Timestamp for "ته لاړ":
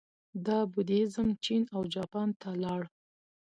2.41-2.81